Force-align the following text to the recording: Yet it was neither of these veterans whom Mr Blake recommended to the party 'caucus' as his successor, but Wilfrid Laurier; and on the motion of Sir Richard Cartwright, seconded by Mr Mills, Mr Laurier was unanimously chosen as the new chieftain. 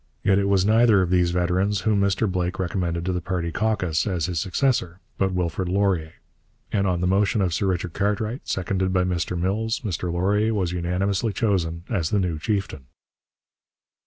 Yet 0.23 0.39
it 0.39 0.49
was 0.49 0.65
neither 0.65 1.03
of 1.03 1.11
these 1.11 1.29
veterans 1.29 1.81
whom 1.81 2.01
Mr 2.01 2.27
Blake 2.27 2.57
recommended 2.57 3.05
to 3.05 3.13
the 3.13 3.21
party 3.21 3.51
'caucus' 3.51 4.07
as 4.07 4.25
his 4.25 4.39
successor, 4.39 4.99
but 5.19 5.31
Wilfrid 5.31 5.69
Laurier; 5.69 6.13
and 6.71 6.87
on 6.87 7.01
the 7.01 7.05
motion 7.07 7.39
of 7.39 7.53
Sir 7.53 7.67
Richard 7.67 7.93
Cartwright, 7.93 8.47
seconded 8.47 8.91
by 8.93 9.03
Mr 9.03 9.39
Mills, 9.39 9.81
Mr 9.81 10.11
Laurier 10.11 10.55
was 10.55 10.71
unanimously 10.71 11.33
chosen 11.33 11.83
as 11.87 12.09
the 12.09 12.17
new 12.19 12.39
chieftain. 12.39 12.87